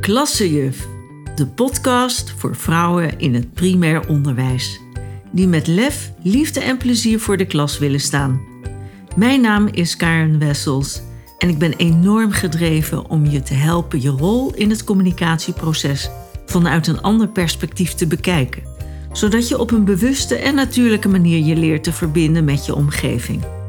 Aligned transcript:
Klassejuf, 0.00 0.86
de 1.34 1.46
podcast 1.46 2.34
voor 2.36 2.56
vrouwen 2.56 3.18
in 3.18 3.34
het 3.34 3.52
primair 3.52 4.08
onderwijs. 4.08 4.80
Die 5.32 5.46
met 5.46 5.66
lef, 5.66 6.12
liefde 6.22 6.60
en 6.60 6.76
plezier 6.76 7.20
voor 7.20 7.36
de 7.36 7.44
klas 7.44 7.78
willen 7.78 8.00
staan. 8.00 8.40
Mijn 9.16 9.40
naam 9.40 9.66
is 9.66 9.96
Karen 9.96 10.38
Wessels 10.38 11.02
en 11.38 11.48
ik 11.48 11.58
ben 11.58 11.72
enorm 11.76 12.30
gedreven 12.30 13.08
om 13.08 13.26
je 13.26 13.42
te 13.42 13.54
helpen 13.54 14.00
je 14.00 14.08
rol 14.08 14.54
in 14.54 14.70
het 14.70 14.84
communicatieproces 14.84 16.10
vanuit 16.46 16.86
een 16.86 17.02
ander 17.02 17.28
perspectief 17.28 17.94
te 17.94 18.06
bekijken, 18.06 18.62
zodat 19.12 19.48
je 19.48 19.58
op 19.58 19.70
een 19.70 19.84
bewuste 19.84 20.34
en 20.36 20.54
natuurlijke 20.54 21.08
manier 21.08 21.44
je 21.44 21.56
leert 21.56 21.84
te 21.84 21.92
verbinden 21.92 22.44
met 22.44 22.66
je 22.66 22.74
omgeving. 22.74 23.59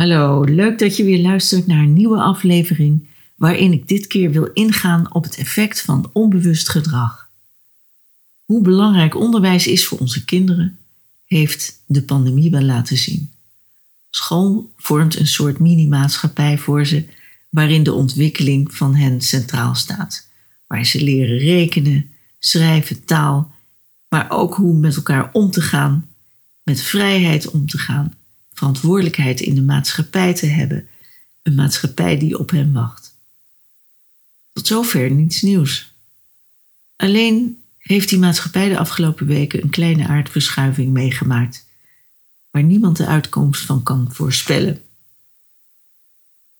Hallo, 0.00 0.44
leuk 0.44 0.78
dat 0.78 0.96
je 0.96 1.04
weer 1.04 1.20
luistert 1.20 1.66
naar 1.66 1.78
een 1.78 1.92
nieuwe 1.92 2.20
aflevering 2.20 3.08
waarin 3.36 3.72
ik 3.72 3.88
dit 3.88 4.06
keer 4.06 4.30
wil 4.30 4.44
ingaan 4.44 5.14
op 5.14 5.24
het 5.24 5.36
effect 5.36 5.80
van 5.80 6.10
onbewust 6.12 6.68
gedrag. 6.68 7.30
Hoe 8.44 8.62
belangrijk 8.62 9.14
onderwijs 9.14 9.66
is 9.66 9.86
voor 9.86 9.98
onze 9.98 10.24
kinderen, 10.24 10.78
heeft 11.24 11.82
de 11.86 12.02
pandemie 12.02 12.50
wel 12.50 12.62
laten 12.62 12.96
zien. 12.96 13.30
School 14.10 14.72
vormt 14.76 15.18
een 15.18 15.26
soort 15.26 15.58
mini-maatschappij 15.58 16.58
voor 16.58 16.86
ze, 16.86 17.04
waarin 17.50 17.82
de 17.82 17.92
ontwikkeling 17.92 18.74
van 18.74 18.94
hen 18.94 19.20
centraal 19.20 19.74
staat, 19.74 20.28
waar 20.66 20.84
ze 20.84 21.04
leren 21.04 21.38
rekenen, 21.38 22.10
schrijven, 22.38 23.04
taal, 23.04 23.52
maar 24.08 24.30
ook 24.30 24.54
hoe 24.54 24.74
met 24.74 24.96
elkaar 24.96 25.30
om 25.32 25.50
te 25.50 25.60
gaan, 25.60 26.08
met 26.62 26.80
vrijheid 26.80 27.50
om 27.50 27.66
te 27.66 27.78
gaan 27.78 28.18
verantwoordelijkheid 28.60 29.40
in 29.40 29.54
de 29.54 29.62
maatschappij 29.62 30.34
te 30.34 30.46
hebben. 30.46 30.88
Een 31.42 31.54
maatschappij 31.54 32.18
die 32.18 32.38
op 32.38 32.50
hem 32.50 32.72
wacht. 32.72 33.14
Tot 34.52 34.66
zover 34.66 35.10
niets 35.10 35.42
nieuws. 35.42 35.92
Alleen 36.96 37.62
heeft 37.78 38.08
die 38.08 38.18
maatschappij 38.18 38.68
de 38.68 38.78
afgelopen 38.78 39.26
weken 39.26 39.62
een 39.62 39.70
kleine 39.70 40.06
aardverschuiving 40.06 40.92
meegemaakt, 40.92 41.66
waar 42.50 42.62
niemand 42.62 42.96
de 42.96 43.06
uitkomst 43.06 43.62
van 43.66 43.82
kan 43.82 44.08
voorspellen. 44.12 44.82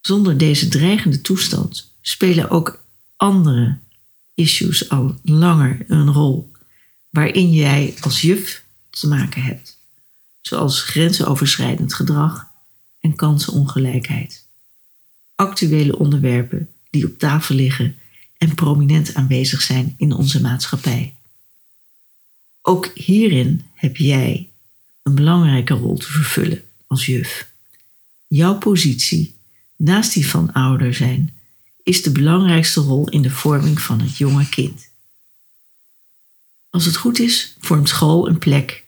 Zonder 0.00 0.38
deze 0.38 0.68
dreigende 0.68 1.20
toestand 1.20 1.94
spelen 2.00 2.50
ook 2.50 2.84
andere 3.16 3.78
issues 4.34 4.88
al 4.88 5.18
langer 5.22 5.84
een 5.88 6.12
rol, 6.12 6.52
waarin 7.10 7.52
jij 7.52 7.94
als 8.00 8.20
juf 8.20 8.64
te 8.90 9.08
maken 9.08 9.42
hebt 9.42 9.79
zoals 10.40 10.82
grensoverschrijdend 10.82 11.94
gedrag 11.94 12.46
en 13.00 13.14
kansenongelijkheid. 13.14 14.46
Actuele 15.34 15.98
onderwerpen 15.98 16.68
die 16.90 17.06
op 17.06 17.18
tafel 17.18 17.54
liggen 17.54 17.98
en 18.36 18.54
prominent 18.54 19.14
aanwezig 19.14 19.62
zijn 19.62 19.94
in 19.96 20.12
onze 20.12 20.40
maatschappij. 20.40 21.14
Ook 22.62 22.90
hierin 22.94 23.64
heb 23.74 23.96
jij 23.96 24.50
een 25.02 25.14
belangrijke 25.14 25.74
rol 25.74 25.96
te 25.96 26.06
vervullen 26.06 26.62
als 26.86 27.06
juf. 27.06 27.50
Jouw 28.26 28.58
positie, 28.58 29.34
naast 29.76 30.12
die 30.12 30.26
van 30.26 30.52
ouder 30.52 30.94
zijn, 30.94 31.34
is 31.82 32.02
de 32.02 32.12
belangrijkste 32.12 32.80
rol 32.80 33.08
in 33.08 33.22
de 33.22 33.30
vorming 33.30 33.80
van 33.80 34.00
het 34.00 34.16
jonge 34.16 34.48
kind. 34.48 34.88
Als 36.70 36.84
het 36.84 36.96
goed 36.96 37.18
is, 37.18 37.56
vormt 37.58 37.88
school 37.88 38.28
een 38.28 38.38
plek 38.38 38.84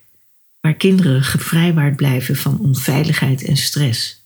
waar 0.63 0.75
kinderen 0.75 1.23
gevrijwaard 1.23 1.97
blijven 1.97 2.37
van 2.37 2.59
onveiligheid 2.59 3.45
en 3.45 3.57
stress. 3.57 4.25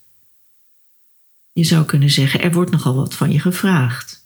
Je 1.52 1.64
zou 1.64 1.84
kunnen 1.84 2.10
zeggen, 2.10 2.40
er 2.40 2.52
wordt 2.52 2.70
nogal 2.70 2.94
wat 2.94 3.14
van 3.14 3.32
je 3.32 3.40
gevraagd. 3.40 4.24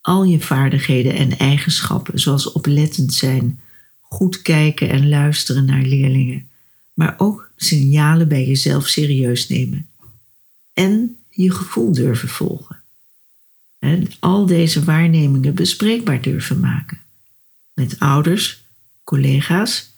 Al 0.00 0.24
je 0.24 0.40
vaardigheden 0.40 1.14
en 1.14 1.38
eigenschappen, 1.38 2.18
zoals 2.18 2.52
oplettend 2.52 3.14
zijn, 3.14 3.60
goed 4.00 4.42
kijken 4.42 4.88
en 4.88 5.08
luisteren 5.08 5.64
naar 5.64 5.82
leerlingen, 5.82 6.48
maar 6.94 7.14
ook 7.16 7.50
signalen 7.56 8.28
bij 8.28 8.46
jezelf 8.46 8.86
serieus 8.86 9.48
nemen 9.48 9.88
en 10.72 11.16
je 11.30 11.50
gevoel 11.50 11.92
durven 11.92 12.28
volgen. 12.28 12.82
En 13.78 14.08
al 14.18 14.46
deze 14.46 14.84
waarnemingen 14.84 15.54
bespreekbaar 15.54 16.22
durven 16.22 16.60
maken 16.60 17.00
met 17.74 17.98
ouders, 17.98 18.64
collega's 19.04 19.95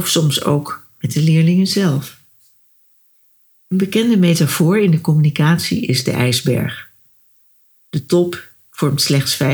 of 0.00 0.08
soms 0.08 0.44
ook 0.44 0.86
met 1.00 1.12
de 1.12 1.22
leerlingen 1.22 1.66
zelf. 1.66 2.20
Een 3.68 3.76
bekende 3.76 4.16
metafoor 4.16 4.78
in 4.78 4.90
de 4.90 5.00
communicatie 5.00 5.86
is 5.86 6.04
de 6.04 6.10
ijsberg. 6.10 6.90
De 7.90 8.06
top 8.06 8.52
vormt 8.70 9.00
slechts 9.00 9.42
15% 9.42 9.46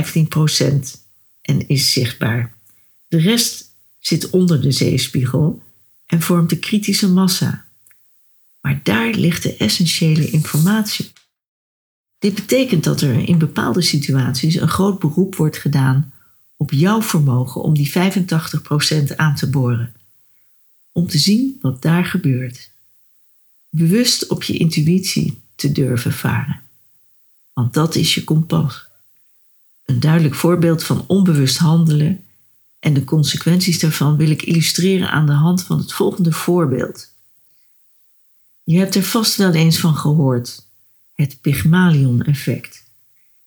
en 1.43 1.69
is 1.69 1.93
zichtbaar. 1.93 2.55
De 3.09 3.19
rest 3.19 3.65
zit 3.99 4.31
onder 4.31 4.63
de 4.63 4.73
zeespiegel 4.73 5.63
en 6.07 6.21
vormt 6.21 6.51
de 6.51 6.59
kritische 6.59 7.09
massa. 7.09 7.65
Maar 8.61 8.81
daar 8.83 9.11
ligt 9.11 9.43
de 9.43 9.57
essentiële 9.57 10.31
informatie. 10.31 11.13
Dit 12.19 12.35
betekent 12.35 12.85
dat 12.85 13.01
er 13.01 13.29
in 13.29 13.39
bepaalde 13.39 13.83
situaties 13.83 14.55
een 14.55 14.69
groot 14.69 14.99
beroep 14.99 15.35
wordt 15.35 15.59
gedaan 15.59 16.13
op 16.57 16.73
jouw 16.73 17.03
vermogen 17.03 17.63
om 17.63 17.75
die 17.75 17.93
85% 17.93 19.17
aan 19.17 19.35
te 19.35 19.51
boren 19.51 19.96
om 20.97 21.07
te 21.07 21.19
zien 21.19 21.59
wat 21.61 21.83
daar 21.83 22.05
gebeurt. 22.05 22.71
Bewust 23.71 24.27
op 24.27 24.43
je 24.43 24.57
intuïtie 24.57 25.41
te 25.55 25.73
durven 25.73 26.13
varen. 26.13 26.61
Want 27.53 27.75
dat 27.75 27.95
is 27.95 28.15
je 28.15 28.25
kompas. 28.25 28.85
Een 29.85 30.01
duidelijk 30.01 30.35
voorbeeld 30.35 30.85
van 30.85 31.05
onbewust 31.07 31.57
handelen 31.57 32.25
en 32.79 32.95
de 32.95 33.05
consequenties 33.05 33.79
daarvan 33.79 34.17
wil 34.17 34.31
ik 34.31 34.43
illustreren 34.43 35.11
aan 35.11 35.27
de 35.27 35.33
hand 35.33 35.63
van 35.63 35.79
het 35.79 35.93
volgende 35.93 36.33
voorbeeld. 36.33 37.09
Je 38.65 38.79
hebt 38.79 38.95
er 38.95 39.03
vast 39.03 39.37
wel 39.37 39.53
eens 39.53 39.79
van 39.79 39.95
gehoord, 39.95 40.67
het 41.15 41.41
Pygmalion-effect. 41.41 42.85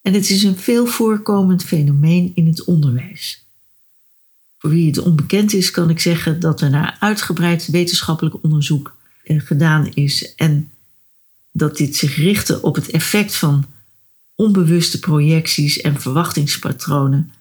En 0.01 0.13
het 0.13 0.29
is 0.29 0.43
een 0.43 0.57
veel 0.57 0.85
voorkomend 0.85 1.63
fenomeen 1.63 2.31
in 2.35 2.47
het 2.47 2.63
onderwijs. 2.63 3.48
Voor 4.59 4.69
wie 4.69 4.87
het 4.87 4.97
onbekend 4.97 5.53
is, 5.53 5.71
kan 5.71 5.89
ik 5.89 5.99
zeggen 5.99 6.39
dat 6.39 6.61
er 6.61 6.69
naar 6.69 6.97
uitgebreid 6.99 7.67
wetenschappelijk 7.67 8.43
onderzoek 8.43 8.95
eh, 9.23 9.39
gedaan 9.39 9.93
is 9.93 10.35
en 10.35 10.71
dat 11.51 11.77
dit 11.77 11.95
zich 11.95 12.15
richtte 12.15 12.61
op 12.61 12.75
het 12.75 12.89
effect 12.89 13.35
van 13.35 13.65
onbewuste 14.35 14.99
projecties 14.99 15.81
en 15.81 16.01
verwachtingspatronen 16.01 17.31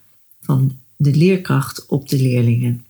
van 0.43 0.79
de 0.97 1.17
leerkracht 1.17 1.87
op 1.87 2.09
de 2.09 2.17
leerlingen. 2.17 2.85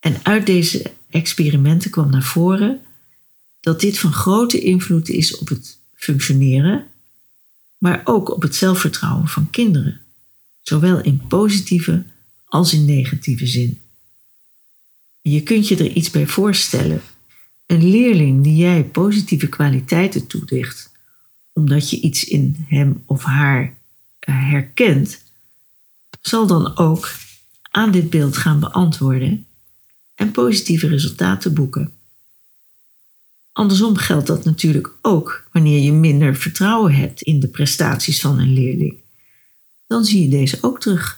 En 0.00 0.16
uit 0.22 0.46
deze 0.46 0.92
experimenten 1.10 1.90
kwam 1.90 2.10
naar 2.10 2.22
voren 2.22 2.80
dat 3.60 3.80
dit 3.80 3.98
van 3.98 4.12
grote 4.12 4.60
invloed 4.60 5.08
is 5.08 5.36
op 5.36 5.48
het 5.48 5.78
functioneren, 5.94 6.86
maar 7.78 8.00
ook 8.04 8.30
op 8.30 8.42
het 8.42 8.54
zelfvertrouwen 8.54 9.28
van 9.28 9.50
kinderen, 9.50 10.00
zowel 10.60 11.00
in 11.00 11.26
positieve 11.26 12.04
als 12.48 12.72
in 12.72 12.84
negatieve 12.84 13.46
zin. 13.46 13.80
Je 15.20 15.42
kunt 15.42 15.68
je 15.68 15.76
er 15.76 15.90
iets 15.90 16.10
bij 16.10 16.26
voorstellen. 16.26 17.02
Een 17.66 17.90
leerling 17.90 18.42
die 18.42 18.56
jij 18.56 18.84
positieve 18.84 19.48
kwaliteiten 19.48 20.26
toedicht, 20.26 20.92
omdat 21.52 21.90
je 21.90 22.00
iets 22.00 22.24
in 22.24 22.64
hem 22.68 23.02
of 23.06 23.22
haar 23.22 23.74
eh, 24.18 24.50
herkent, 24.50 25.22
zal 26.20 26.46
dan 26.46 26.76
ook 26.76 27.10
aan 27.70 27.90
dit 27.90 28.10
beeld 28.10 28.36
gaan 28.36 28.60
beantwoorden 28.60 29.46
en 30.14 30.30
positieve 30.30 30.88
resultaten 30.88 31.54
boeken. 31.54 31.92
Andersom 33.52 33.96
geldt 33.96 34.26
dat 34.26 34.44
natuurlijk 34.44 34.92
ook 35.02 35.48
wanneer 35.52 35.80
je 35.80 35.92
minder 35.92 36.36
vertrouwen 36.36 36.94
hebt 36.94 37.22
in 37.22 37.40
de 37.40 37.48
prestaties 37.48 38.20
van 38.20 38.38
een 38.38 38.52
leerling. 38.52 38.94
Dan 39.86 40.04
zie 40.04 40.22
je 40.22 40.28
deze 40.28 40.58
ook 40.60 40.80
terug 40.80 41.17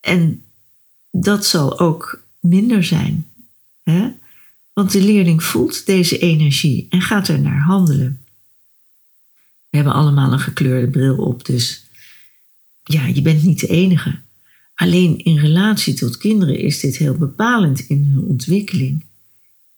en 0.00 0.44
dat 1.10 1.46
zal 1.46 1.78
ook 1.78 2.22
minder 2.40 2.84
zijn. 2.84 3.26
Hè? 3.82 4.10
Want 4.72 4.92
de 4.92 5.02
leerling 5.02 5.42
voelt 5.42 5.86
deze 5.86 6.18
energie 6.18 6.86
en 6.90 7.02
gaat 7.02 7.28
er 7.28 7.40
naar 7.40 7.60
handelen. 7.60 8.24
We 9.68 9.76
hebben 9.76 9.94
allemaal 9.94 10.32
een 10.32 10.40
gekleurde 10.40 10.90
bril 10.90 11.16
op, 11.16 11.44
dus 11.44 11.84
ja, 12.84 13.06
je 13.06 13.22
bent 13.22 13.42
niet 13.42 13.60
de 13.60 13.66
enige. 13.66 14.18
Alleen 14.74 15.18
in 15.24 15.38
relatie 15.38 15.94
tot 15.94 16.16
kinderen 16.16 16.58
is 16.58 16.80
dit 16.80 16.96
heel 16.96 17.16
bepalend 17.16 17.80
in 17.80 18.04
hun 18.04 18.24
ontwikkeling. 18.24 19.04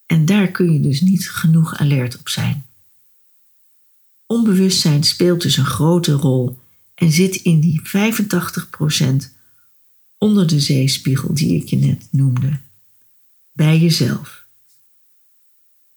En 0.06 0.24
daar 0.24 0.48
kun 0.48 0.72
je 0.72 0.80
dus 0.80 1.00
niet 1.00 1.30
genoeg 1.30 1.78
alert 1.78 2.18
op 2.18 2.28
zijn. 2.28 2.64
Onbewustzijn 4.26 5.04
speelt 5.04 5.42
dus 5.42 5.56
een 5.56 5.66
grote 5.66 6.12
rol 6.12 6.58
en 6.94 7.10
zit 7.10 7.34
in 7.36 7.60
die 7.60 7.80
85% 7.80 7.90
onder 10.22 10.46
de 10.46 10.60
zeespiegel 10.60 11.34
die 11.34 11.56
ik 11.56 11.68
je 11.68 11.76
net 11.76 12.08
noemde. 12.10 12.60
bij 13.52 13.78
jezelf. 13.78 14.44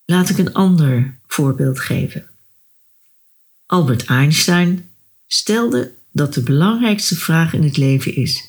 Laat 0.05 0.29
ik 0.29 0.37
een 0.37 0.53
ander 0.53 1.17
voorbeeld 1.27 1.79
geven. 1.79 2.27
Albert 3.65 4.05
Einstein 4.05 4.89
stelde 5.27 5.93
dat 6.11 6.33
de 6.33 6.41
belangrijkste 6.41 7.15
vraag 7.15 7.53
in 7.53 7.63
het 7.63 7.77
leven 7.77 8.15
is: 8.15 8.43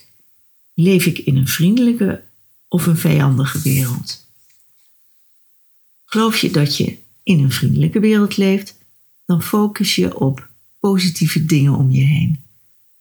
leef 0.75 1.07
ik 1.07 1.19
in 1.19 1.37
een 1.37 1.49
vriendelijke 1.49 2.23
of 2.69 2.87
een 2.87 2.97
vijandige 2.97 3.61
wereld? 3.61 4.27
Geloof 6.05 6.39
je 6.39 6.51
dat 6.51 6.77
je 6.77 6.99
in 7.23 7.39
een 7.39 7.53
vriendelijke 7.53 8.01
wereld 8.01 8.37
leeft, 8.37 8.75
dan 9.27 9.43
focus 9.43 9.95
je 9.95 10.19
op 10.19 10.49
positieve 10.79 11.45
dingen 11.45 11.75
om 11.75 11.91
je 11.91 12.05
heen. 12.05 12.45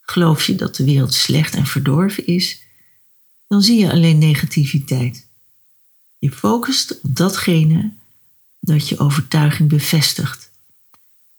Geloof 0.02 0.46
je 0.46 0.56
dat 0.56 0.76
de 0.76 0.84
wereld 0.84 1.14
slecht 1.14 1.56
en 1.56 1.66
verdorven 1.66 2.26
is, 2.26 2.64
dan 3.48 3.62
zie 3.62 3.80
je 3.80 3.92
alleen 3.92 4.18
negativiteit. 4.18 5.28
Je 6.18 6.32
focust 6.32 7.00
op 7.02 7.16
datgene 7.16 7.92
dat 8.60 8.90
je 8.90 9.00
overtuiging 9.00 9.70
bevestigt. 9.70 10.52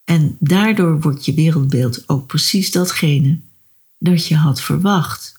En 0.04 0.36
daardoor 0.40 1.00
wordt 1.00 1.24
je 1.24 1.34
wereldbeeld 1.34 2.08
ook 2.08 2.26
precies 2.26 2.70
datgene 2.70 3.38
dat 3.98 4.26
je 4.26 4.36
had 4.36 4.60
verwacht. 4.60 5.34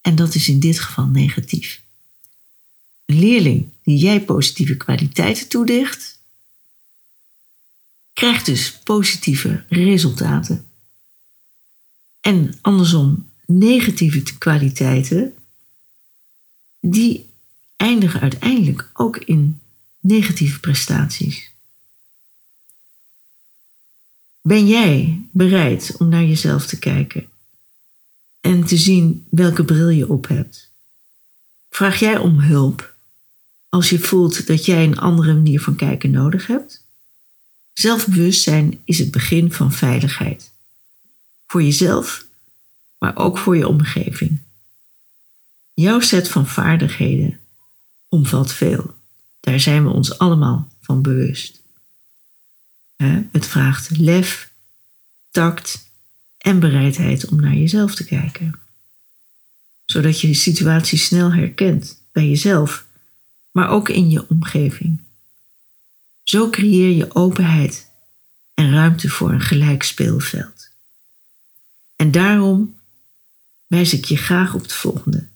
En 0.00 0.14
dat 0.14 0.34
is 0.34 0.48
in 0.48 0.60
dit 0.60 0.80
geval 0.80 1.06
negatief. 1.06 1.82
Een 3.04 3.18
leerling 3.18 3.68
die 3.82 3.98
jij 3.98 4.24
positieve 4.24 4.76
kwaliteiten 4.76 5.48
toedicht, 5.48 6.18
krijgt 8.12 8.46
dus 8.46 8.78
positieve 8.78 9.64
resultaten. 9.68 10.66
En 12.20 12.54
andersom, 12.60 13.28
negatieve 13.46 14.38
kwaliteiten, 14.38 15.34
die 16.90 17.26
eindigen 17.76 18.20
uiteindelijk 18.20 18.90
ook 18.92 19.16
in 19.16 19.60
negatieve 20.00 20.60
prestaties. 20.60 21.50
Ben 24.40 24.66
jij 24.66 25.22
bereid 25.30 25.94
om 25.98 26.08
naar 26.08 26.24
jezelf 26.24 26.66
te 26.66 26.78
kijken 26.78 27.28
en 28.40 28.64
te 28.64 28.76
zien 28.76 29.26
welke 29.30 29.64
bril 29.64 29.88
je 29.88 30.08
op 30.08 30.28
hebt? 30.28 30.70
Vraag 31.70 31.98
jij 31.98 32.18
om 32.18 32.40
hulp 32.40 32.94
als 33.68 33.90
je 33.90 33.98
voelt 33.98 34.46
dat 34.46 34.64
jij 34.64 34.84
een 34.84 34.98
andere 34.98 35.34
manier 35.34 35.60
van 35.60 35.76
kijken 35.76 36.10
nodig 36.10 36.46
hebt? 36.46 36.84
Zelfbewustzijn 37.72 38.80
is 38.84 38.98
het 38.98 39.10
begin 39.10 39.52
van 39.52 39.72
veiligheid. 39.72 40.52
Voor 41.46 41.62
jezelf, 41.62 42.26
maar 42.98 43.16
ook 43.16 43.38
voor 43.38 43.56
je 43.56 43.68
omgeving. 43.68 44.45
Jouw 45.78 46.00
set 46.00 46.28
van 46.28 46.46
vaardigheden 46.46 47.40
omvat 48.08 48.52
veel. 48.52 48.94
Daar 49.40 49.60
zijn 49.60 49.84
we 49.84 49.90
ons 49.90 50.18
allemaal 50.18 50.68
van 50.80 51.02
bewust. 51.02 51.62
Het 53.32 53.46
vraagt 53.46 53.98
lef, 53.98 54.52
tact 55.30 55.90
en 56.38 56.58
bereidheid 56.60 57.28
om 57.28 57.40
naar 57.40 57.54
jezelf 57.54 57.94
te 57.94 58.04
kijken. 58.04 58.54
Zodat 59.84 60.20
je 60.20 60.26
de 60.26 60.34
situatie 60.34 60.98
snel 60.98 61.32
herkent 61.32 62.02
bij 62.12 62.28
jezelf, 62.28 62.86
maar 63.50 63.68
ook 63.68 63.88
in 63.88 64.10
je 64.10 64.28
omgeving. 64.28 65.00
Zo 66.22 66.50
creëer 66.50 66.96
je 66.96 67.14
openheid 67.14 67.90
en 68.54 68.72
ruimte 68.72 69.08
voor 69.08 69.32
een 69.32 69.40
gelijk 69.40 69.82
speelveld. 69.82 70.68
En 71.96 72.10
daarom 72.10 72.78
wijs 73.66 73.92
ik 73.92 74.04
je 74.04 74.16
graag 74.16 74.54
op 74.54 74.62
het 74.62 74.72
volgende. 74.72 75.34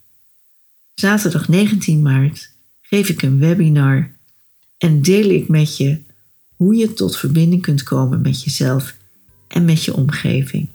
Zaterdag 1.01 1.49
19 1.49 2.03
maart 2.03 2.53
geef 2.81 3.09
ik 3.09 3.23
een 3.23 3.39
webinar 3.39 4.11
en 4.79 5.03
deel 5.03 5.31
ik 5.31 5.49
met 5.49 5.77
je 5.77 6.03
hoe 6.57 6.75
je 6.75 6.93
tot 6.93 7.17
verbinding 7.17 7.63
kunt 7.63 7.83
komen 7.83 8.21
met 8.21 8.43
jezelf 8.43 8.97
en 9.49 9.65
met 9.65 9.85
je 9.85 9.95
omgeving. 9.95 10.69